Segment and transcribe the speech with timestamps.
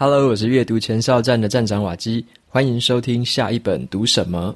[0.00, 4.54] Hello，我是阅读前哨站的站长瓦基，欢迎收听下一本读什么。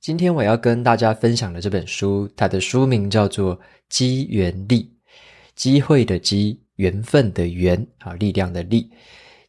[0.00, 3.56] 今天我要跟大家分享的这本书，它的书名叫做
[3.88, 4.82] 《机缘力》，
[5.54, 8.90] 机会的机，缘分的缘，啊，力量的力，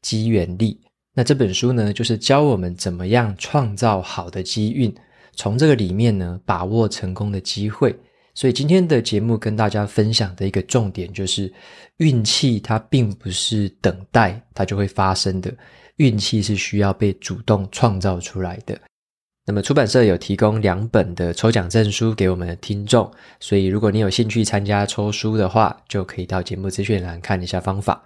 [0.04, 0.80] 机缘力。
[1.12, 4.96] 那这本书呢，就是教我们怎么样创造好的机运。
[5.36, 7.98] 从这个里面呢，把握成功的机会。
[8.34, 11.54] 所以今天的节目跟大家分享的一个重点就是，
[11.98, 15.54] 运气它并不是等待它就会发生的，
[15.98, 18.78] 运气是需要被主动创造出来的。
[19.46, 23.10] 那么出版社有提供两本的抽奖证书给我们的听众，
[23.40, 28.04] 所以如果你有兴趣参加抽书的话，就可以到节目资讯栏看一下方法。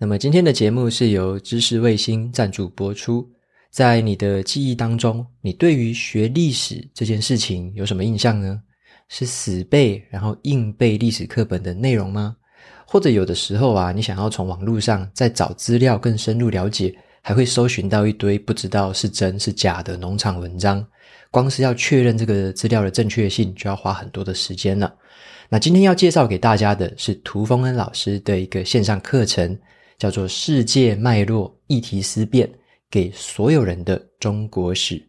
[0.00, 3.33] 那么今天的节目是由知识卫星赞助播出。
[3.74, 8.62] 在你的记忆当中，你对于学历史这件事情有什么印象呢？
[9.08, 12.36] 是死背然后硬背历史课本的内容吗？
[12.86, 20.86] 或者有的时候啊，你想要从网络上再找资料更深入了解，还会搜寻到一堆不知道是真是假的农场文章，
[21.32, 24.94] 光是要确认这个资料的正确性，就要花很多的时间了。
[25.48, 29.58] 那今天要介绍给大家的是涂峰恩老师的一个线上课程，
[29.98, 32.46] 叫做《世界脉络议题思辨》。
[32.94, 35.04] 给所有人的中国史，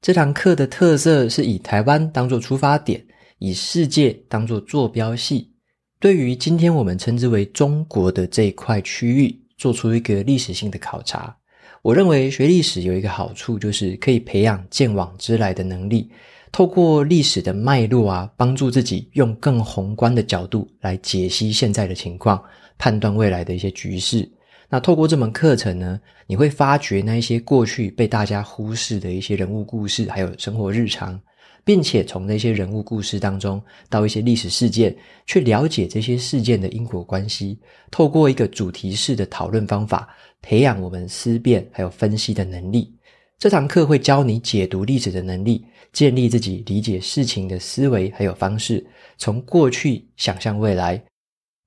[0.00, 3.04] 这堂课的特色是以台湾当作出发点，
[3.40, 5.50] 以世界当作坐标系，
[5.98, 11.36] 对于今天我们称之为中国的这一块区域，做出一个历史性的考察。
[11.82, 16.08] 我认为学历史有一个好处，就是可以培养鉴往知来的能力，
[16.52, 22.40] 透过历史的脉络啊，帮助自己用更宏观的角度来解析现在的情况，
[22.78, 24.30] 判断未来的一些局势。
[24.68, 31.20] 那透过这门课程呢，你会发掘那一些过去被大家忽视的一些人物故事，还有生活日常，
[31.64, 37.60] 并且从那些人物故事当中到一些历史事件，去了解这些事件的因果关系。
[37.92, 40.08] 透过一个主题式的讨论方法，
[40.42, 42.92] 培养我们思辨还有分析的能力。
[43.38, 48.84] 这堂课会教你解读历史的能力，建立自己理解事情的思维还有方式，
[49.16, 51.00] 从过去想象未来。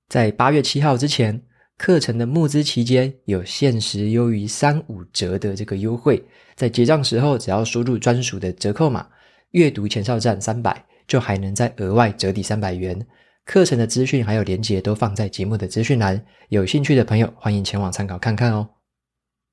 [0.09, 1.41] 在八月七号之前。
[1.79, 6.21] 课程的募资期间有限时优于三五折的这个优惠，
[6.53, 9.07] 在结账时候只要输入专属的折扣码
[9.51, 12.99] “阅读前哨站三百”，就还能再额外折抵三百元。
[13.45, 18.67] 课程的资讯还有连结都放在节目的资讯栏，有兴趣的朋友欢迎前往参考看看哦。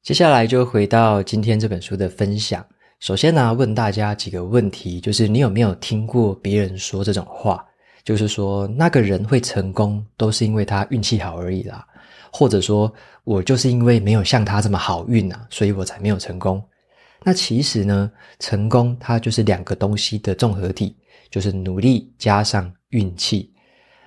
[0.03, 2.67] 接下来就回到今天这本书的分享。
[2.99, 7.65] 首先呢，问大家几个问题，就是你有没有听过别人说这种话？
[8.03, 11.87] 就是说那个人会成功，都是因为他运气好而已啦。
[12.37, 12.93] 或者说，
[13.25, 16.63] 我就是因为没有像他这么好运啊，所以我才没有成功。
[17.25, 20.95] 那其实呢，成功它就是两个东西的综合体，
[21.31, 23.51] 就是努力加上运气。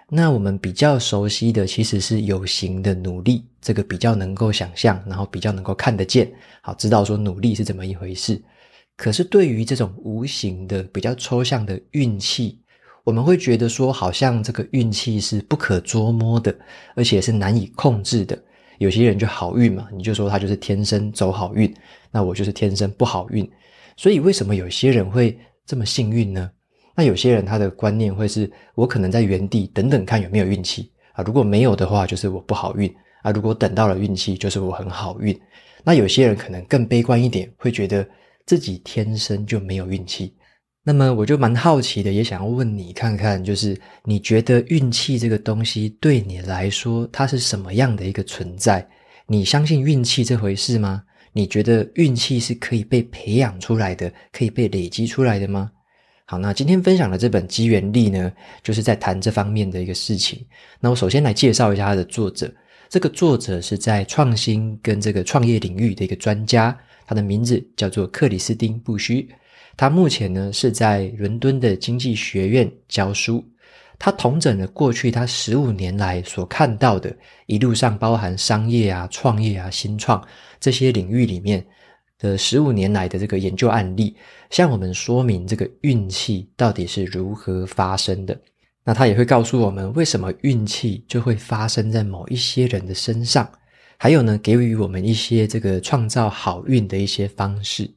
[0.07, 8.39] 那我们比较熟悉的其实是有形的努力，这个比较能够想象，然后比较能够看得见，好，知道说努力是怎么一回事。
[8.95, 12.61] 可是对于这种无形的、比较抽象的运气，
[13.09, 16.55] 我们会觉得说，好像这个运气是不可捉摸的，
[16.93, 18.37] 而且是难以控制的。
[18.77, 21.73] 有些人就好运嘛，你就说他就是天生走好运，
[22.11, 23.49] 那我就是天生不好运。
[23.97, 26.51] 所以为什么有些人会这么幸运呢？
[26.95, 32.93] 那有些人他的观念会是，我可能在原地等等看有没有运气啊，如果没有的话，就是我不好运
[33.23, 35.35] 啊；如果等到了运气，就是我很好运。
[35.83, 38.07] 那有些人可能更悲观一点，会觉得
[38.45, 40.35] 自己天生就没有运气。
[40.91, 48.83] 那么我就蛮好奇的，也想要问你看看，就是你觉得运气这个东西对你来说，它是什么样的一个存在？
[49.27, 51.03] 你相信运气这回事吗？
[51.31, 55.69] 你觉得运气是可以被培养出来的，可以被累积出来的吗？
[56.25, 58.31] 好，那今天分享的这本《机缘力》呢，
[58.63, 60.43] 就是在谈这方面的一个事情。
[60.79, 62.51] 那我首先来介绍一下它的作者，
[62.89, 69.29] 这个作者是在创新跟这个创业领域的一个专家，他的名字叫做克里斯汀·布须。
[69.79, 73.41] 他目前呢是在伦敦的经济学院教书，
[73.97, 77.15] 他统整了过去他十五年来所看到的，
[77.45, 80.21] 一路上包含商业啊、创业啊、新创
[80.59, 81.65] 这些领域里面
[82.17, 84.13] 的十五年来的这个研究案例，
[84.49, 88.37] 向我们说明这个运气到底是如何发生的。
[88.83, 93.49] 那他也会告诉我们，为什么运气就会发生在某一些人的身上，
[93.95, 97.89] 还有呢，给予我们一些这个创造好运的一些方式。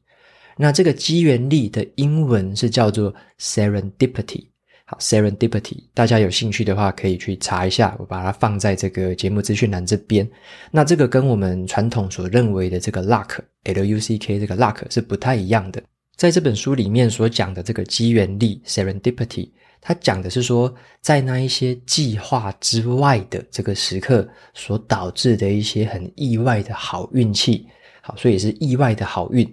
[0.57, 4.45] 那这个机缘力的英文是叫做 serendipity。
[4.85, 10.29] 好，serendipity，大家有兴趣的话可以去查一下，我把它放在这个节目资讯栏这边。
[10.71, 15.81] 那这个跟我们传统所认为的这个 luck，L-U-C-K 这个 luck 是不太一样的。
[16.17, 19.49] 在这本书里面所讲的这个机缘力 （serendipity），
[19.79, 27.65] 它讲的是说，在那一些计划之外的这个时刻所导致的一些很意外的好运气。
[28.01, 29.47] 好，所以是意外的好运。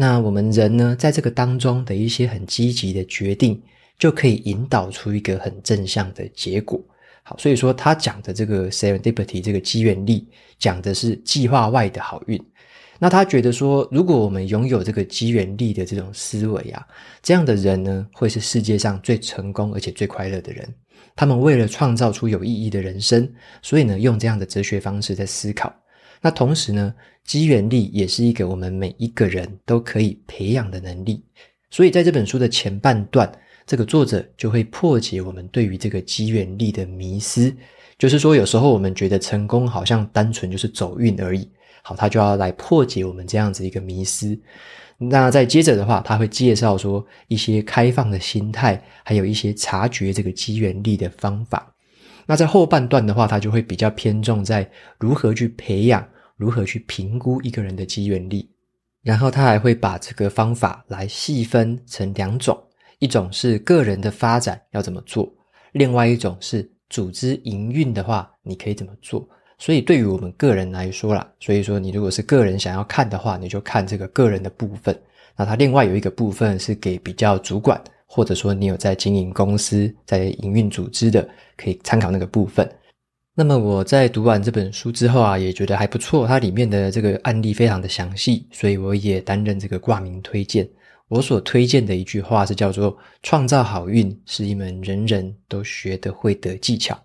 [0.00, 3.60] 那我们人呢，在这个当中的一些很积极的决定，
[3.98, 6.80] 就可以引导出一个很正向的结果。
[7.24, 12.40] 好，所以说他讲的这个 serendipity 这个机缘力，讲的是计划外的好运。
[13.00, 16.86] 那他觉得说，如果我们拥有这个机缘力的这种思维啊，
[17.20, 20.72] 这样的人呢，会是世界上最成功而且最快乐的人。
[21.16, 23.28] 他们为了创造出有意义的人生，
[23.62, 25.74] 所以呢，用这样的哲学方式在思考。
[26.20, 26.94] 那同时呢，
[27.24, 31.22] 机缘力也是一个我们每一个人都可以培养的能力。
[31.70, 33.30] 所以在这本书的前半段，
[33.66, 37.54] 这个作者就会破解我们对于这个机缘力的迷思，
[37.98, 41.48] 就是说，有时候我们觉得成功好像单纯就是走运而已。
[41.82, 44.38] 好，他就要来破解我们这样子一个迷思。
[44.96, 51.72] 那再接着的话，他会介绍说一些开放的心态，还有一些察觉这个机缘力的方法。
[52.28, 58.46] 那在后半段的话，他就会比较偏重在如何去培养、如何去评估一个人的机缘力。
[59.02, 62.62] 然后他还会把这个方法来细分成两种：
[62.98, 65.26] 一种是个人的发展要怎么做，
[65.72, 69.26] 另外一种是组织营运的话，你可以怎么做。
[69.56, 74.94] 所以，对于我们个人来说啦，所以说你如果是个人想要看的话，你就看这个个人的部分。
[75.34, 82.68] 那它另外有一个部分是给比较主管，或者说你有在经营公司、在营运组织的，可以参考那个部分。
[83.34, 90.68] 那么我在读完这本书之后啊，也觉得还不错，它里面的这个案例非常的详细，所以我也担任这个挂名推荐。
[91.06, 96.98] 我所推荐的一句话是叫做“创造好运是一门人人都学得会的技巧”。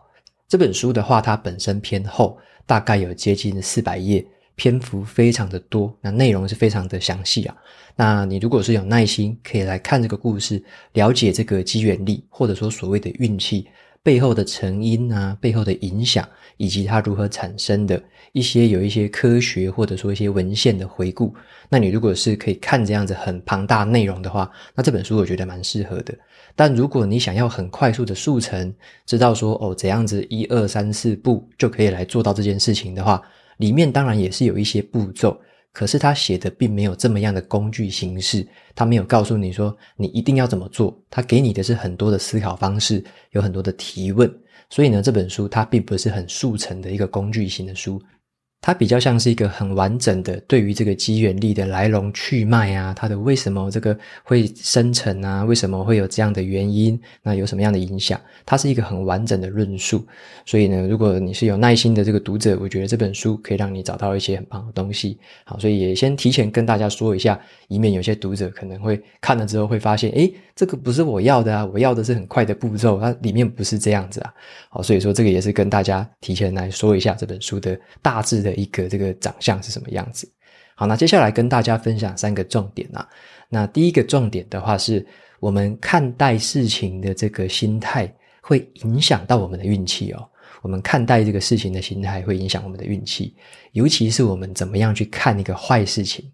[0.50, 7.56] 这本书的话，它本身偏厚，大概有接近四百页，篇幅非常的多，那内容是非常的详细啊。
[7.96, 10.64] 那你如果是有耐心，可以来看这个故事，
[10.94, 13.68] 了解这个机缘力，或者说所谓的运气。
[14.06, 16.28] 背后的成因啊，背后的影响，
[16.58, 18.04] 以及它如何产生的
[18.34, 21.34] 一些有一些科学或者说一些文献的回顾，
[21.70, 26.14] 那你如果是可以看这样子很庞大内容的话，那这本书我觉得蛮适合的。
[26.54, 28.76] 但如果你想要很快速的速成，
[29.06, 33.22] 知道说哦怎样子一二三四步就可以来做到这件事情的话，
[33.64, 35.40] 里面当然也是有一些步骤。
[35.72, 44.32] 可是他写的并没有这么样的工具形式，他没有告诉你说你一定要怎么做，他给你的是很多的思考方式，有很多的提问，
[44.70, 48.00] 所以呢，这本书它并不是很速成的一个工具型的书。
[48.66, 58.18] 它比较像是一个很完整的对于这个机缘力的来龙去脉啊，它的为什么这个会生成啊，为什么会有这样的原因，那有什么样的影响？
[58.46, 60.08] 它是一个很完整的论述。
[60.46, 65.18] 所以呢，如果你是有耐心的这个读者，我觉得这本书可以让你找到一些很棒的东西。
[65.44, 67.38] 好，所以也先提前跟大家说一下，
[67.68, 74.34] 以免有些读者可能会看了之后会发现，诶，这个不是我要的啊，我要的是很快的步骤，它里面不是这样子啊。
[74.70, 78.53] 好，所以说这个也是跟大家提前来说一下这本书的大致的。
[78.56, 80.30] 一个这个长相是什么样子？
[80.76, 83.08] 好，那接下来跟大家分享三个重点啊。
[83.48, 85.06] 那第一个重点的话，是
[85.40, 88.12] 我们看待事情的这个心态
[88.42, 90.28] 会影响到我们的运气哦。
[90.64, 93.36] 我们看待这个事情的心态会影响我们的运气，
[93.74, 96.32] 尤其是我们怎么样去看一个坏事情。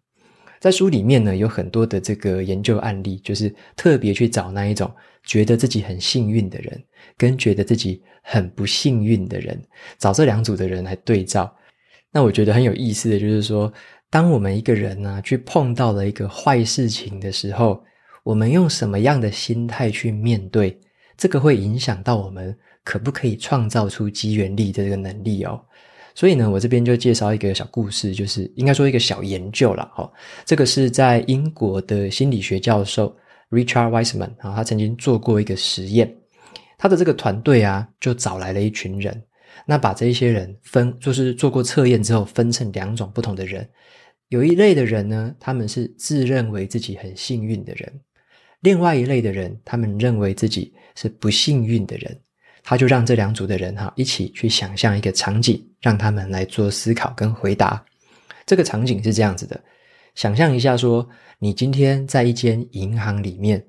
[0.60, 4.89] 在书里面呢，有很多的这个研究案例，就是特别去找那一种
[5.24, 6.83] 觉得自己很幸运的人，
[7.18, 9.60] 跟觉得自己很不幸运的人，
[9.98, 11.53] 找这两组的人来对照。
[12.12, 13.72] 那我觉得很有意思的就是说，
[14.10, 17.84] 当我们一个人呢、去碰到了一个坏事情的时候，
[18.24, 20.75] 我们用什么样的心态去面对，
[21.16, 25.62] 这个会影响到我们可不可以创造出机缘力的这个能力哦。
[26.16, 29.89] 所以呢，我这边就介绍一个小故事，就是应该说一个小研究了。
[29.94, 30.12] 哈。
[30.46, 33.16] 这个是在英国的心理学教授
[33.51, 36.13] Richard Wiseman 啊，他曾经做过一个实验，
[36.78, 39.24] 他的这个团队啊，就找来了一群人。
[39.69, 43.69] 那把这一些人分，就是做过测验之后，分成两种不同的人。
[44.29, 47.88] 有一类的人呢，他们是自认为自己很幸运的人；
[48.61, 52.19] 另外一类的人，他们认为自己是不幸运的人。
[52.63, 57.85] 他就让这两组的人哈一起去想象一个场景，让他们来做思考跟回答。
[58.47, 59.61] 这个场景是这样子的：
[60.15, 63.63] 想象一下说，说你今天在一间银行里面，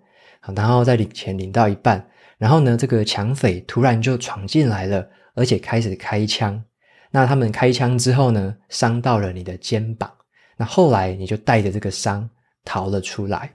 [0.56, 5.06] 然后在领钱领到一半，然后呢，这个抢匪突然就闯进来了。
[5.34, 6.62] 而且开始开枪，
[7.10, 10.10] 那他们开枪之后呢，伤到了你的肩膀。
[10.56, 12.28] 那后来你就带着这个伤
[12.64, 13.52] 逃了出来。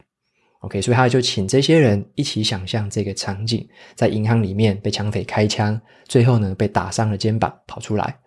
[0.62, 8.18] OK，所以他就请这些人一起想象这个场景，在银行里面被抢匪开枪，最后呢被打伤了肩膀，跑出来。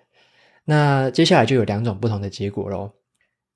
[0.65, 2.93] 那接下来就有两种不同的结果喽。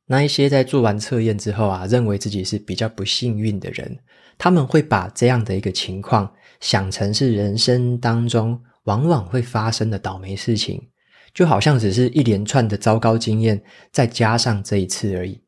[0.07, 3.97] 那一些在做完测验之后啊，认为自己是比较不幸运的人，
[4.37, 6.29] 他们会把这样的一个情况
[6.61, 10.89] 想成是人生当中往往会发生的倒霉事情，
[11.33, 15.43] 就好像只是一连串的糟糕经验，再加上这一次而已。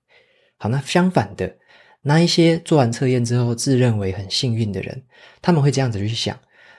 [0.56, 1.56] 好，那相反的，
[2.02, 5.04] 那一些做完测验之后自认为很幸运的人，
[5.42, 6.38] 他们会这样子去想。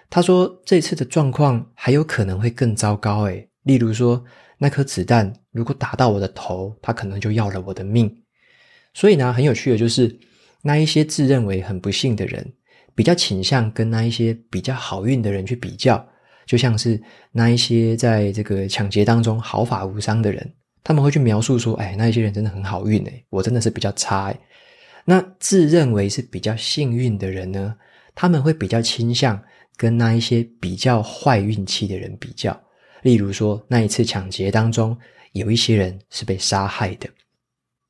[0.10, 4.24] 他说：“这次的状况还有可能会更糟糕，诶，例如说，
[4.60, 8.24] 那颗子弹如果打到我的头，它可能就要了我的命。
[8.94, 10.18] 所以呢，很有趣的就是，
[10.62, 12.54] 那一些自认为很不幸的人，
[12.94, 16.08] 比较倾向跟那一些比较好运的人去比较，
[16.46, 24.40] 就像是那一些在这个抢劫当中毫发无伤的人，他们会去描述说：‘哎，那一些人真的很好运，诶，我真的是比较差。’诶，
[25.04, 27.76] 那自认为是比较幸运的人呢，
[28.14, 29.42] 他们会比较倾向。”
[29.78, 32.58] 跟那一些比较坏运气的人比较，
[33.02, 34.98] 例如说那一次抢劫当中，
[35.34, 37.10] 有一些人是被杀害的。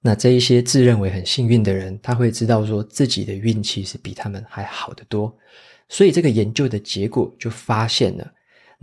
[0.01, 5.31] 那这一些自认为很幸运的人，他会知道说自己的运气是比他们还好得多。
[5.87, 8.33] 所以这个研究的结果就发现了，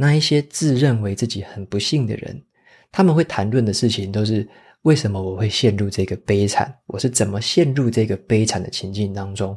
[0.03, 2.43] 那一些自认为自己很不幸的人，
[2.91, 4.49] 他们会谈论的事情都是
[4.83, 9.57] 为什么我会陷入这个悲惨，我是怎么陷入这个悲惨的情境当中。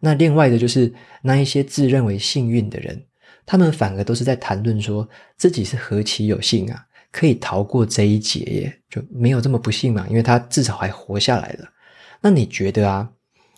[0.00, 2.98] 那另外的就是那一些自认为幸运的人，
[3.44, 11.68] 他们反而都是在谈论说自己是何其有幸啊，可以逃过这一劫耶，就没有这么不幸嘛，因为他至少还活下来了。
[12.22, 13.06] 那你觉得啊，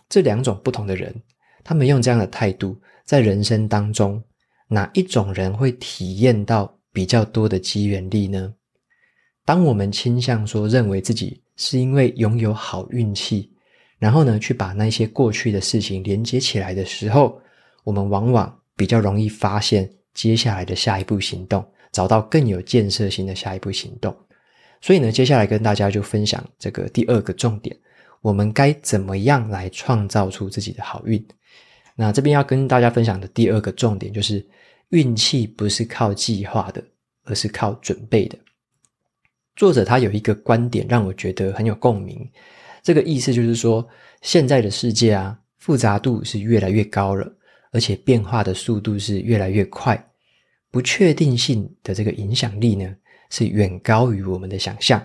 [0.09, 1.15] 这两种不同的人，
[1.63, 4.21] 他们用这样的态度在人生当中，
[4.69, 8.55] 哪一种人会体验到比较多的机缘力呢？
[9.45, 13.51] 当我们倾向说认为自己是因为拥有好运气。
[13.99, 17.41] 然后呢，去把那些过去的事情连接起来的时候，
[17.83, 24.15] 我们往往比较容易发现接下来的下一步行动，找到更有建设性的下一步行动。
[24.83, 27.75] 所以呢，接下来跟大家就分享这个第二个重点，
[28.21, 31.27] 我们该怎么样来创造出自己的好运？
[31.97, 34.47] 那这边要跟大家分享的第二个重点就是，
[34.91, 36.85] 运气不是靠计划的，
[37.25, 38.39] 而是靠准备的。
[39.57, 42.31] 作者他有一个观点让我觉得很有共鸣。
[42.83, 43.85] 这个意思就是说，
[44.21, 47.27] 现在的世界啊，复杂度是越来越高了，
[47.73, 50.11] 而且变化的速度是越来越快，
[50.71, 52.95] 不确定性的这个影响力呢，
[53.31, 55.05] 是远高于我们的想象。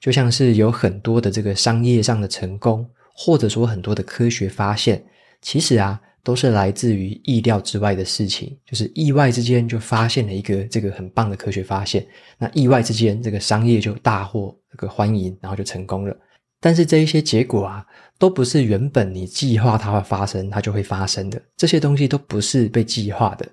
[0.00, 5.04] 就像是有很多的这个商业上的成功，或者说很多的科学发现，
[5.40, 12.06] 其实啊，都是来自于意料之外的事情，就是意外之间就发现了一个这个很棒的科学发现，
[12.36, 16.14] 那意外之间这个商业就大获这个欢迎，然后就成功了。
[16.60, 17.82] 但是这一些结果啊，
[18.18, 21.40] 都不是原本你计划它会发生，它就会发生的。
[21.56, 23.48] 这些东西都不是被计划的。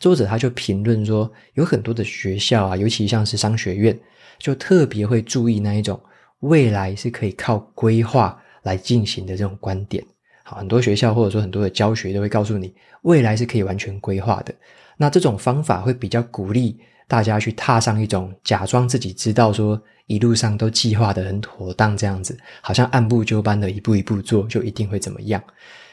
[0.00, 3.96] 作者他就评论说，有很多的学校啊，尤其像是商学院，
[4.40, 6.00] 就特别会注意那一种
[6.40, 10.04] 未来是可以靠规划来进行的这种观点。
[10.48, 14.54] 好，很多学校或者说很多的教学都会告诉你，未来是可以完全规划的。
[14.96, 19.78] 那这种方法会比较鼓励大家去踏上一种假装自己知道说。
[20.08, 25.38] 一路上都计划得很妥当，这样子好像按部就班的一步一步做，就一定会怎么样。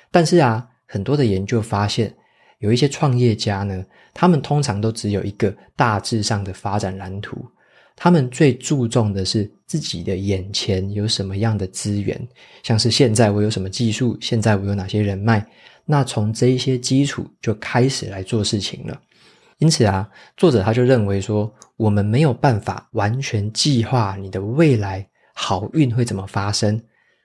[0.09, 2.15] 但是啊，很多的研究发现，
[2.59, 3.83] 有一些创业家呢，
[4.13, 7.45] 他们通常都只有一个大致上的发展蓝图，
[7.95, 12.27] 他们最注重的是自己的眼前有什么样的资源，
[12.61, 15.45] 像是现在我有什么技术，现在我有哪些人脉，
[15.85, 19.01] 那从这一些基础就开始来做事情了。
[19.59, 26.81] 因此啊，作者他就认为说，我们没有办法完全计划你的未来好运会怎么发生，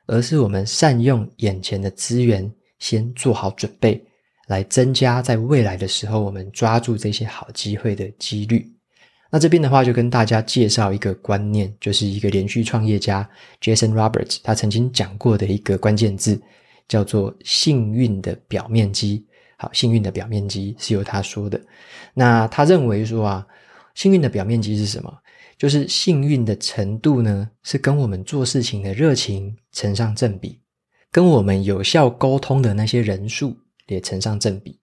[0.06, 2.48] 而是我们善用眼前的资源，
[2.78, 4.00] 先做好准备，
[4.46, 8.64] 来增加在未来的时候我们抓住这些好机会的几率。
[9.30, 13.28] 那这边的话，就跟大家介绍一个观念，就是一个连续创业家
[13.60, 16.40] Jason Roberts 他曾经讲过的一个关键字，
[16.88, 19.24] 叫做“幸运的表面积”。
[19.56, 21.60] 好，幸运的表面积是由他说的。
[22.14, 23.46] 那他认为说啊，
[23.94, 25.12] 幸运的表面积是什么？
[25.56, 30.58] 就是幸运的程度呢，是跟我们做事情的热情成上正比，
[31.12, 33.54] 跟我们有效沟通的那些人数
[33.86, 34.80] 也成上正比。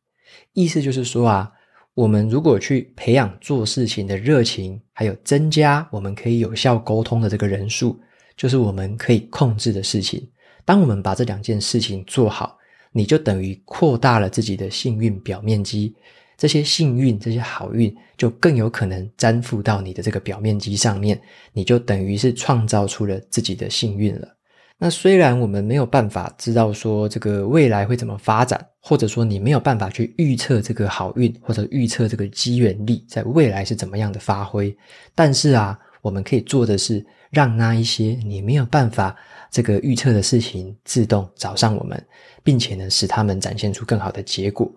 [0.54, 1.52] 意思就是说啊，
[1.98, 8.00] 我们如果去培养做事情的热情，还有增加我们可以有效沟通的这个人数，
[8.36, 10.30] 就是我们可以控制的事情。
[10.64, 12.56] 当我们把这两件事情做好。
[12.94, 15.94] 你就等于扩大了自己的幸运表面积，
[16.36, 21.20] 这些幸运、这些好运就更有可能粘附到你的这个表面积上面，
[21.52, 24.37] 你就等于是创造出了自己的幸运了。
[24.80, 34.76] 那虽然我们没有办法知道说这个未来会怎么发展，或者说你没有办法去预测这个好运或者预测这个机缘力在未来是怎么样的发挥，
[35.16, 39.16] 但是啊，我们可以做的是让那一些你没有办法
[39.50, 42.02] 这个预测的事情自动找上我们，
[42.44, 44.72] 并且呢，使他们展现出更好的结果。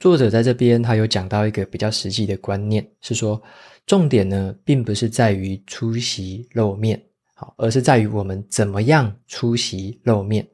[0.00, 3.40] 作者在这边他有讲到一个比较实际的观念，是说
[3.86, 7.00] 重点呢，并不是在于出席露面，
[7.40, 10.44] 好，而是在于我们怎么样出席露面。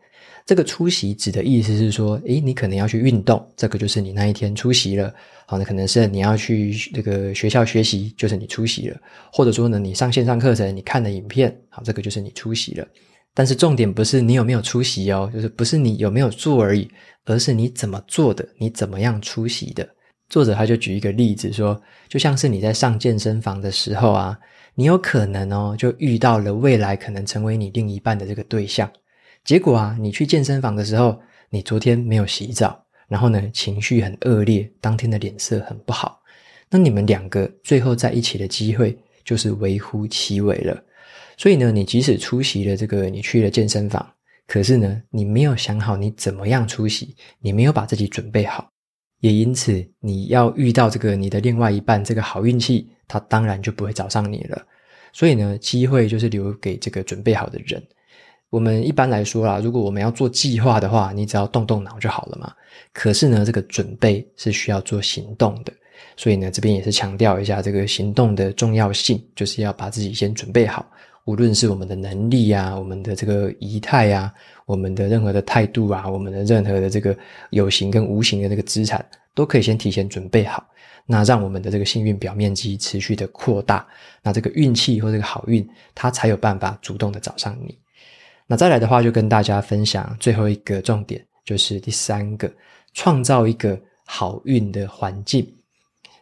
[0.44, 5.10] 这个出席指的意思是说，诶，你可能要去运动，这个就是你那一天出席了。
[5.46, 9.00] 好，那可能是你要去这个学校学习，就是你出席了。
[9.32, 12.86] 或者说呢，你上线上课程，你看了影片，好，这个就是你出席了。
[13.32, 16.86] 但是重点不是你有没有出席哦，就是不是你有没有做而已，
[17.24, 19.88] 而是你怎么做的，你怎么样出席的。
[20.28, 24.38] 作者他就举一个例子说，就像是你在上健身房的时候啊，
[24.76, 28.90] 你有可能哦，就遇到了未来可能成为你另一半的这个对象。
[29.44, 36.20] 结果啊，你去健身房的时候，你昨天没有洗澡，然后呢，情绪很恶劣，当天的脸色很不好。
[36.70, 40.82] 那你们两个最后在一起的机会就是微乎其微了。
[41.36, 44.04] 所以呢，你即使出席了这个，你去了健身房，
[44.48, 48.68] 可是呢，你没有想好你怎么样出席，你没有把自己准备好，
[49.24, 54.62] 也因此你要遇到这个你的另外一半这个好运气，他当然就不会找上你了。
[55.14, 57.82] 所以呢，机会就是留给这个准备好的人。
[58.50, 62.52] 我们一般来说啦，如果我们要做计划的话，你只要动动脑就好了嘛。
[62.92, 65.72] 可是呢，这个准备是需要做行动的，
[66.18, 70.84] 所以呢，这边也是强调一下这个行动的重要性，就是要把自己先准备好。
[71.24, 74.32] 无论是我们的能力啊，我们的这个仪态啊，
[74.66, 77.16] 我们的任何的态度啊，我们的任何的这个
[77.50, 79.04] 有形跟无形的这个资产，
[79.34, 80.66] 都可以先提前准备好。
[81.06, 83.86] 那让我们的这个幸运表面积持续的扩大，
[84.22, 87.76] 那这个运气或这个好运，它才有办法主动的找上你。
[88.46, 92.50] 那再来的话，就跟大家分享最后一个重点，就是第三个，
[92.92, 95.46] 创造一个好运的环境。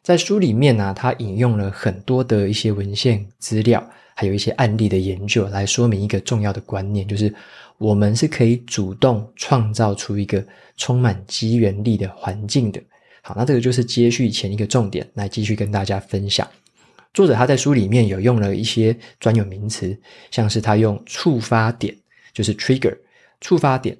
[0.02, 7.34] 在书里面呢、啊，他引用了很多的一些文献资料，还有一些案例的研究，来说明一个重要的观念，就是
[7.78, 10.44] 我们是可以主动创造出一个
[10.76, 12.80] 充满机缘力的环境的。
[13.22, 16.48] 好，那这个就是接续前一个重点，来继续跟大家分享。
[17.14, 19.96] 作者他在书里面有用了一些专有名词，
[20.30, 21.96] 像是他用触发点。
[22.34, 22.96] 就是 trigger
[23.42, 23.94] 触发点，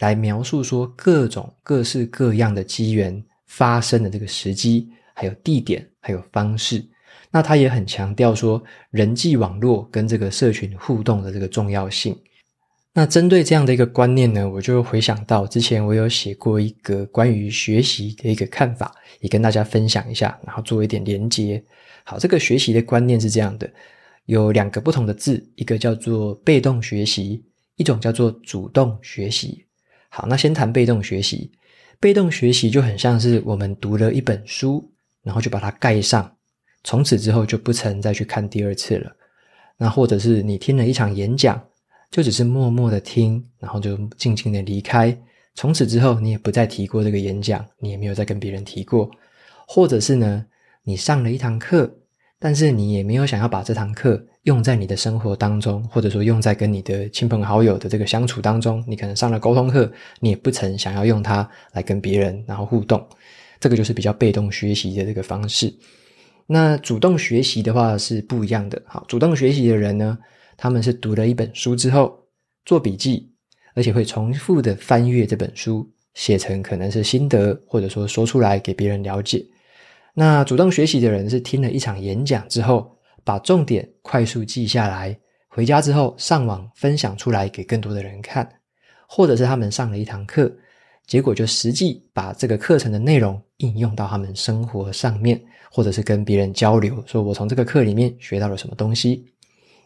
[0.00, 6.84] 来描述说各种各式各样的机缘发生的这个时机，还有地点，还有方式。
[7.30, 12.16] 那他也很强调说人际网络跟这个社群互动的这个重要性。
[12.94, 21.62] 那针对这样的一个观念呢，我就回想到之前我有写过一个关于学习的一个看法，也跟大家分享一下，然后做一点连接。
[22.04, 23.70] 好，这个学习的观念是这样的，
[24.26, 27.44] 有两个不同的字，一个叫做被动学习。
[27.76, 29.64] 一种叫做主动学习。
[30.08, 31.52] 好，那先谈被动学习。
[32.00, 34.90] 被动学习就很像是我们读了一本书，
[35.22, 36.37] 然后就把它盖上，
[36.84, 39.12] 从此之后就不曾再去看第二次了。
[39.76, 41.62] 那或者是你听了一场演讲，
[42.10, 45.16] 就只是默默的听，然后就静静的离开，
[45.54, 49.10] 从此之后你也不再提过这个演讲，你也没有再跟别人提过。
[49.66, 50.44] 或者是呢，
[50.82, 51.92] 你上了一堂课，
[52.38, 63.06] 但是你也没有想要把这堂课用在你的生活当中，或者说用在跟你的亲朋好友的这个相处当中，你可能上了沟通课，你也不曾想要用它来跟别人然后互动，
[63.60, 65.72] 这个就是比较被动学习的这个方式。
[66.50, 68.80] 那主动学习的话是不一样的。
[68.86, 70.16] 好，主动学习的人呢，
[70.56, 72.26] 他们是读了一本书之后
[72.64, 73.30] 做笔记，
[73.74, 79.44] 而且会重复的翻阅这本书，写成可能是心得，或者说说出来给别人了解。
[80.14, 85.16] 那主动学习的人是听了一场演讲之后，把重点快速记下来，
[85.48, 88.48] 回家之后上网分享出来给更多的人看，
[89.06, 90.50] 或者是他们上了一堂课，
[91.06, 99.24] 结果就实际把这个课程的内容应用到他们生活上面，或者是跟别人交流，说我从这个课里面学到了什么东西。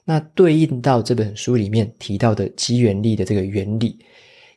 [0.04, 3.98] 那对应到这本书里面提到的机缘力的这个原理，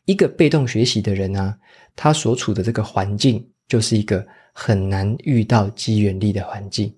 [0.05, 1.55] 一个被动学习的人呢、
[1.95, 6.93] 他所处的这个环境就是一个很难遇到机缘力的环境。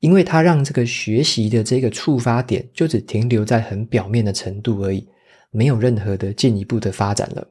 [0.00, 5.08] 因为他让这个学习的这个触发点就只停留在很表面的程度而已，
[5.50, 7.48] 没有任何的进一步的发展了。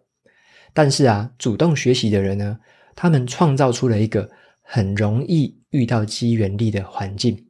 [0.71, 2.55] 但是啊，主动学习的人呢，
[2.95, 4.29] 他们创造出了一个
[4.61, 7.45] 很容易遇到机缘力的环境，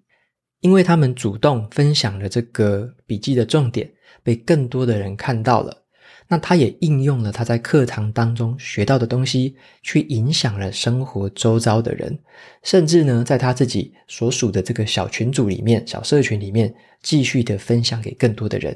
[0.62, 3.92] 因为他们主动分享了这个笔记的重点，
[4.24, 5.84] 被更多的人看到了。
[6.28, 12.18] 那他也应用了他在课堂当中学到的东西，去影响了生活周遭的人，
[12.64, 18.76] 甚至呢，在他自己所属的这个小群组里面、小社群里面，继续的分享给更多的人。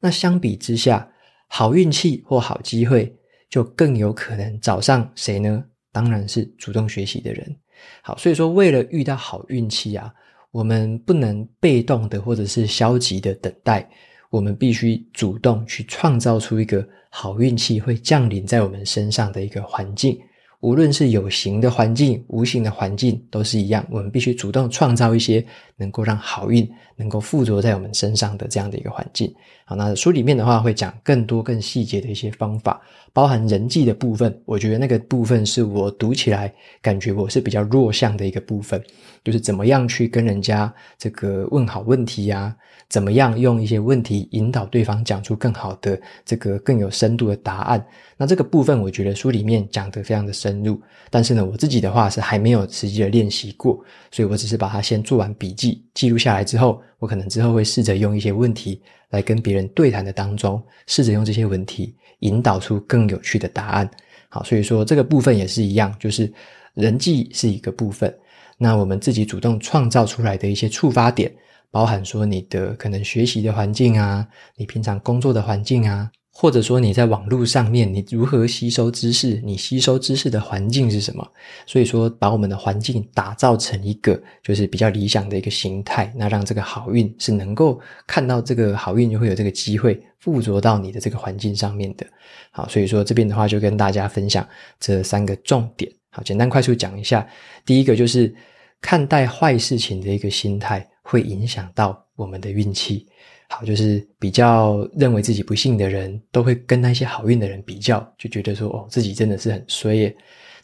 [0.00, 1.08] 那相比之下，
[1.46, 3.16] 好运气或好机会
[3.48, 5.64] 就更有可能找上谁呢？
[5.92, 7.56] 当然是主动学习的人。
[8.02, 10.12] 好，所以说为了遇到好运气啊，
[10.50, 13.88] 我们不能被动的或者是消极的等待，
[14.30, 20.18] 我们必须主动去创造出一个好运气会降临在我们身上的一个环境。
[20.60, 23.84] 无论是有形的环境、无形的环境，都是一样。
[23.90, 25.44] 我们必须主动创造一些
[25.76, 29.32] 能够让好运能够附着在我们身上的这样的一个环境。
[29.64, 32.78] 好，那书里面的话会讲更多、更细节的一些方法，
[33.12, 34.38] 包含人际的部分。
[34.44, 38.82] 我觉得那个部分是我读起来感觉我是比较弱项的一个部分，
[39.24, 42.54] 就是怎么样去跟人家这个问好问题呀。
[42.88, 47.86] 怎么样用一些问题引导对方讲出更好的这个更有深度的答案？
[48.16, 63.88] 那这个部分我觉得书里面讲得非常的深深入，但是呢，我自己的话是还没有实际的练习过，所以我只是把它先做完笔记记录下来之后，我可能之后会试着用一些问题来跟别人对谈的当中，试着用这些问题引导出更有趣的答案。
[64.28, 66.32] 好，所以说这个部分也是一样，就是
[66.74, 68.12] 人际是一个部分，
[68.58, 71.32] 那我们自己主动创造出来的一些触发点。
[71.72, 81.26] 包含说你的可能学习的环境啊，你平常工作的环境啊，或者说你在网络上面你如何吸收知识，你吸收知识的环境是什么？
[81.66, 92.06] 所以说，把我们的环境打造成一个就是比较理想的一个形态，那让这个好运是能够看到这个好运就会有这个机会附着到你的这个环境上面的。
[92.50, 95.90] 好，所以说这边的话就跟大家分享这三个重点。
[96.10, 97.26] 好，简单快速讲一下，
[97.66, 98.34] 第一个就是
[98.80, 100.86] 看待坏事情的一个心态。
[101.02, 103.04] 会影响到我们的运气。
[103.52, 110.14] 好，就是比较认为自己不幸的人，都会跟那些好运的人比较，就觉得说，哦，自己真的是很衰。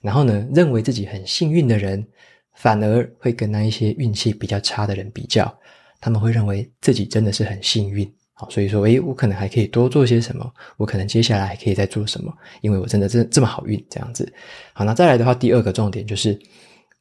[0.00, 2.06] 然后呢，认为自己很幸运的人，
[2.54, 5.52] 反而会跟那一些运气比较差的人比较，
[6.00, 8.08] 他们会认为自己真的是很幸运。
[8.34, 14.32] 好，所以说，诶，我可能还可以多做些什么，我可能接下来还可以再做什么，因为我真的这这么好运，这样子。
[14.72, 16.38] 好，那再来的话，第二个重点就是，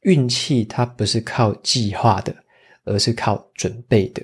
[0.00, 2.34] 运气它不是靠计划的。
[2.88, 4.22] 而是靠准备的，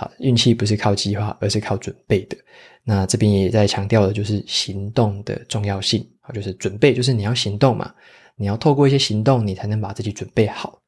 [0.00, 2.36] 好，运气不是靠计划，而是靠准备的。
[2.84, 7.92] 那这边也在强调的就是行动的重要性，好，就是准备，就是你要行动嘛，
[8.36, 10.80] 你要透过一些行动，你才能把自己准备好。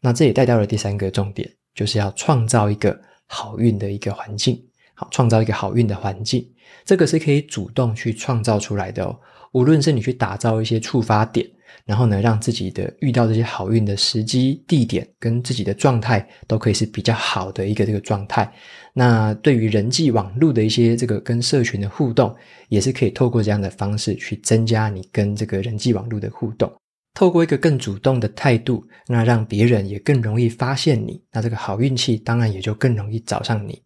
[0.00, 4.60] 那这也带到了第三个重点，就是要创造一个好运的一个环境，
[4.94, 6.44] 好，创造一个好运的环境，
[6.84, 9.16] 这个是可以主动去创造出来的哦。
[9.52, 11.48] 无论是你去打造一些触发点。
[11.84, 18.52] 然后呢，让自己的遇到这些好运的时机、地点跟自己的状态都可以是比较好的一个这个状态。
[18.92, 22.34] 那对于人际网络的一些这个跟社群的互动，
[22.68, 26.72] 也是可以透过这样的方式去增加你跟这个人际网络的互动。
[27.14, 33.82] 透过一个更主动的态度，那让别人也更容易发现你，那这个好运气当然也就更容易找上你。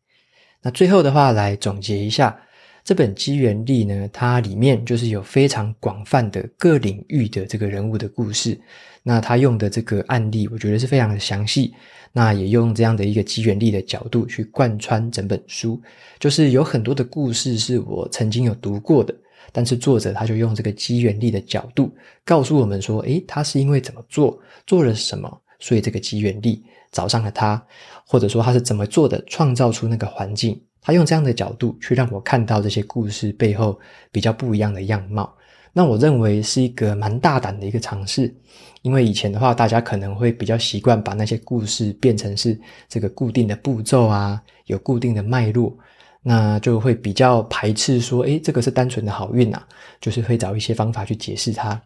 [0.62, 2.36] 那最后的话，来总结一下。
[2.82, 8.58] 这本机缘力呢，它里面就是有非常广泛的各领域的这个人物的故事。
[9.02, 11.72] 那他用的这个案例，我觉得是非常的详细。
[12.12, 15.80] 那也用这样的一个机缘力的角度去贯穿整本书，
[16.18, 19.14] 就是有很多的故事是我曾经有读过的，
[19.52, 27.64] 但是作者他就用这个机缘力的角度告诉我们说，诶，他是因为怎么做，做了什么，所以这个机缘力找上了他，
[28.04, 30.60] 或者说他是怎么做的，创造出那个环境。
[30.82, 33.78] 他用这样的角度去让我看到这些故事背后
[34.10, 35.30] 比较不一样的样貌，
[35.72, 38.34] 那我认为是一个蛮大胆的一个尝试，
[38.82, 45.76] 因为以前的话，大家可能会比较习惯把那些故事变成是这个固定的步骤啊，有固定的脉络，
[46.22, 49.66] 那就会比较排斥说，诶，这个是单纯的好运啊，
[50.00, 51.80] 就是会找一些方法去解释它。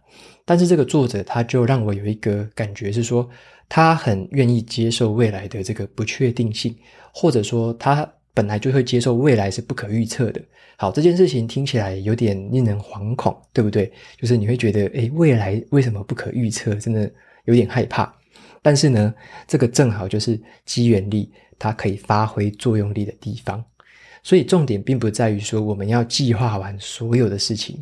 [0.44, 3.28] 但是这个作者他就让我有一个感觉是说，
[3.68, 6.74] 他很愿意接受未来的这个不确定性，
[7.12, 8.08] 或者说他。
[8.34, 10.42] 本来就会接受未来是不可预测的。
[10.76, 13.90] 好，这件事情听起来有点令人惶恐，对不对？
[14.18, 16.74] 就是你会觉得，诶，未来为什么不可预测？
[16.74, 17.10] 真的
[17.44, 18.12] 有点害怕。
[18.60, 19.14] 但是呢，
[19.46, 23.64] 这个正好就是机缘力它可以发挥作用力的地方。
[24.22, 27.78] 所以重点并不在于说我们要计划完所有的事情，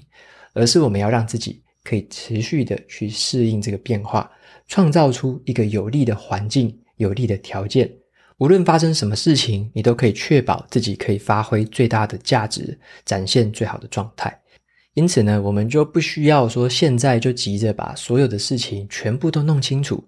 [0.53, 4.31] 而是我们要让自己可以持续的去适应这个变化，
[4.69, 7.91] 创造出一个有利的环境、有利的条件。
[8.39, 14.37] 无论发生什么事情，你都可以确保自己可以发挥最大的价值，展现最好的状态。
[14.95, 20.03] 因此呢，我们就不需要说现在就急着把所有的事情全部都弄清楚，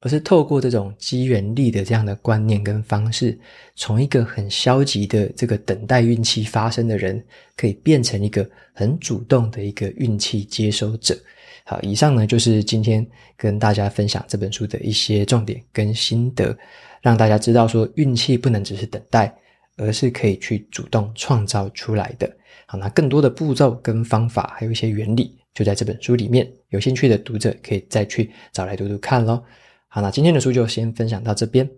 [0.00, 3.36] 而是透过这种机缘力的这样的观念跟方式，
[3.74, 7.20] 从一个很消极的这个等待运气发生的人，
[7.56, 11.18] 可以变成一个很主动的一个运气接收者。
[11.64, 13.04] 好，以上呢就是今天
[13.36, 16.56] 跟大家分享这本书的一些重点跟心得。
[17.02, 19.34] 让大家知道说，运气不能只是等待，
[19.76, 22.30] 而是可以去主动创造出来的。
[22.66, 26.50] 好，那更多的步骤跟方法，还有一些原理，就在这本书里面。
[26.68, 29.42] 有兴趣的读者可以再去找来读读看咯。
[29.88, 31.68] 好，那今天的书就先分享到这边。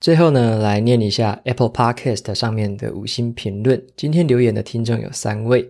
[0.00, 3.82] 最后呢，来念一下 Apple Podcast 上面的五星评论。
[3.96, 5.68] 今天留言的听众有三位。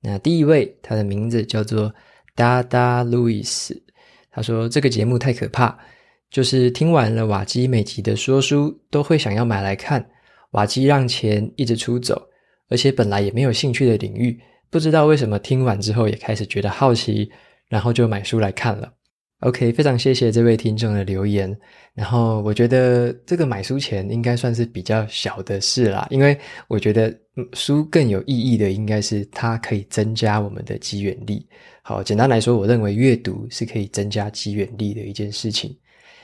[0.00, 1.92] 那第一位，他的名字叫做
[2.36, 3.76] Dada Louis，
[4.30, 5.78] 他说这个节目太可怕，
[6.32, 10.04] 就是听完了瓦基每集的说书，都会想要买来看。
[10.52, 12.20] 瓦基让钱一直出走，
[12.70, 14.40] 而且本来也没有兴趣的领域，
[14.70, 17.30] 不知道为什么听完之后也开始觉得好奇，
[17.68, 18.90] 然后就买书来看了。
[19.40, 21.54] OK，非常谢谢这位听众的留言。
[21.94, 27.14] 然后我觉得这个买书钱应该算是比较小的事啦，因为我觉得
[27.52, 31.46] 书更有意义的应该是它可以增加我们的机缘力。
[31.82, 35.76] 好，简单来说，我认为阅读是可以增加机缘力的一件事情。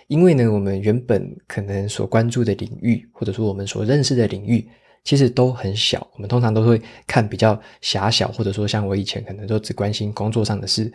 [0.09, 4.67] 因为呢，我们原本可能所关注的领域，或者说我们所认识的领域，
[5.05, 6.07] 其实都很小。
[6.15, 10.93] 我们通常都会看比较狭小，或者说像我以前可能都只关心工作上的事。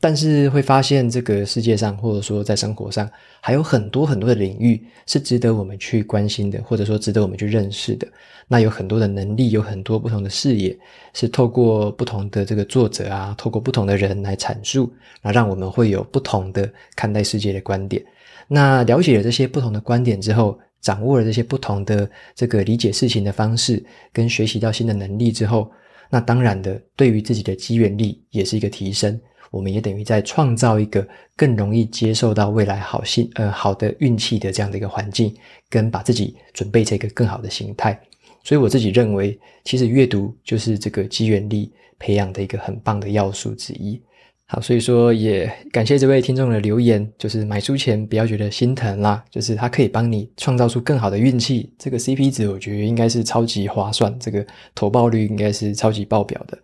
[0.00, 3.08] 但是会发现，这个世界上，或者说在生活上，
[3.40, 8.06] 还有很多很多的领域是值得我们去关心的，或者说值得我们去认识的。
[8.46, 10.76] 那有很多的能力，有很多不同的视野，
[11.14, 18.04] 是透过不同的这个作者啊，透过不同的人来阐述，那让我们会有不同的看待世界的观点。
[18.48, 25.70] 那了解了这些不同的观点之后，掌握了这些不同的这个理解事情的方式，跟学习到新的能力之后，
[26.10, 29.18] 那当然的，对于自己的机缘力也是一个提升。
[29.50, 35.32] 我们也等于在创造一个更容易接受到未来好心呃好的运气的这样的一个环境，
[35.70, 37.98] 跟把自己准备成一个更好的形态。
[38.42, 44.02] 所以我自己认为，其实阅读就是这个机缘力培养的一个很棒的要素之一。
[44.46, 51.72] 好，所以说也感谢这位听众的留言，就是买书前不要觉得心疼啦，就是它可以帮你创造出更好的运气。
[51.78, 56.58] 这个 CP 值我觉得应该是超级划算，这个投报率应该是超级爆表的。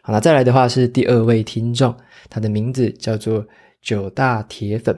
[0.00, 1.92] 好，那再来的话是第二位听众，
[2.30, 3.44] 他的名字叫做
[3.82, 4.96] 九大铁粉，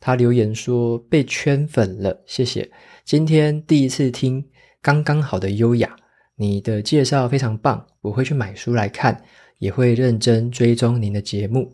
[0.00, 2.68] 他留言说被圈粉了，谢谢。
[3.04, 4.44] 今天第一次听，
[4.82, 5.94] 刚刚好的优雅，
[6.36, 9.22] 你的介绍非常棒，我会去买书来看，
[9.58, 11.72] 也会认真追踪您的节目。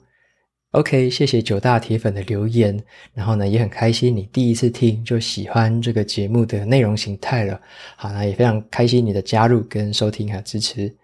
[0.73, 2.81] OK，谢谢九大铁粉的留言，
[3.13, 7.61] 然后呢也很开心你第一次听就喜欢这个节目的内容形态了。
[7.97, 10.95] 好，那也非常开心你的加入跟收听和支持。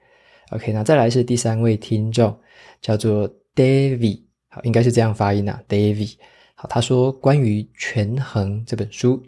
[0.51, 2.39] OK，那再来是第三位听众，
[2.81, 6.15] 叫做 David，好，应该是这样发音啊，David。
[6.55, 9.21] 好，他说关于《权衡》这本书，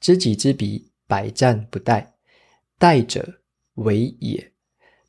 [0.00, 2.02] 知己知彼，百战不殆，
[2.80, 3.22] 殆者
[3.74, 4.50] 为也，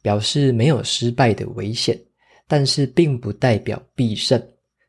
[0.01, 1.99] 表示没有失败的危险，
[2.47, 4.41] 但是并不代表必胜。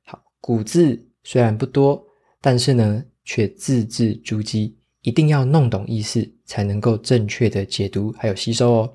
[0.04, 2.02] 好，古字虽然不多，
[2.40, 8.92] 但是呢，却字字珠玑，一定要弄懂意思，才能够正确的解读还有吸收哦。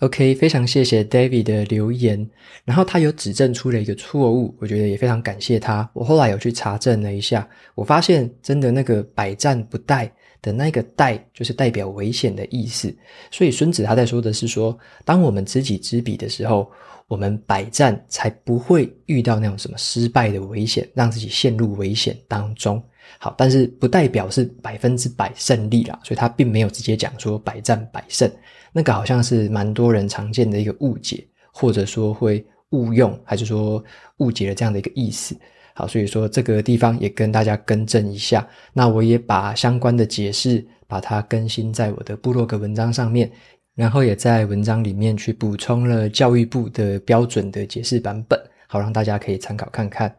[0.00, 2.26] OK，非常谢谢 David 的留言，
[2.64, 5.88] 然后他有指正出了一个错误，我觉得也非常感谢他。
[5.92, 10.10] 我后来有去查证了一下，我发现真的那个“百战不殆”
[10.42, 12.94] 的那个“代”就是代表危险的意思。
[13.30, 16.70] 所以孙子他在说的是说，当我们知己知彼的时候，
[17.08, 22.82] 我们百战才不会遇到那种什么失败的危险，让自己陷入危险当中。
[23.18, 28.30] 好，但是不代表是百分之百胜利啦，所以他并没有直接讲说百战百胜。
[28.72, 33.82] 那个好像是蛮多人常见的一个误解，或者说会误用，还是说
[34.18, 35.36] 误解了这样的一个意思。
[35.80, 38.46] 好，所以说这个地方也跟大家更正一下。
[38.74, 43.30] 那我也把相关的解释把它更新在我的部落格文章上面，
[43.74, 50.14] 然后也在文章里面去补充了教育部的标准的解释版本，好让大家可以参考看看。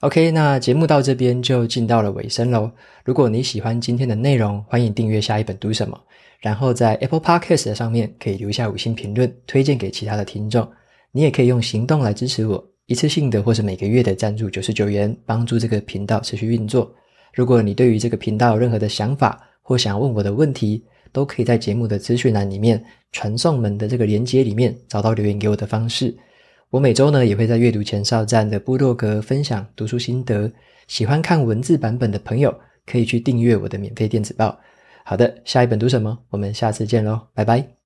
[0.00, 2.70] OK，那节目到这边就进到了尾声喽。
[3.04, 6.00] 如果你喜欢今天的内容，欢迎订阅下一本读什么。
[6.40, 10.66] 然后在 Apple Podcast 上面可以留下五星评论，推荐给其他的听众。
[11.12, 16.94] 你也可以用行动来支持我，一次性的或是每个月的赞助九十九元，帮助这个频道持续运作。
[17.34, 26.16] 如果你对于这个频道有任何的想法或想要问我的问题，都可以在节目的资讯栏里面传送门的这个连接里面找到留言给我的方式。
[26.70, 30.50] 我每周呢也会在阅读前哨站的部落格分享读书心得，
[30.86, 32.54] 喜欢看文字版本的朋友
[32.86, 34.56] 可以去订阅我的免费电子报。
[35.04, 36.18] 好的，下一本读什么？
[36.30, 37.66] 我们下次见喽，拜拜。